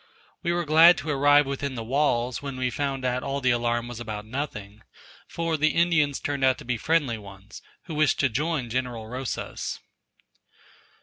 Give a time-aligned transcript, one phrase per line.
[0.41, 3.99] We were glad to arrive within the walls, when we found all the alarm was
[3.99, 4.81] about nothing,
[5.27, 9.77] for the Indians turned out to be friendly ones, who wished to join General Rosas.